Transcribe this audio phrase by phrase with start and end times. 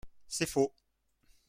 [0.27, 0.73] C’est faux